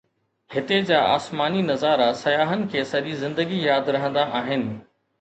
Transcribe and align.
هتي 0.49 0.79
جا 0.81 1.01
آسماني 1.15 1.61
نظارا 1.73 2.09
سياحن 2.23 2.65
کي 2.75 2.83
سڄي 2.95 3.15
زندگي 3.27 3.63
ياد 3.71 3.95
رهندا 3.99 4.29
آهن 4.43 4.71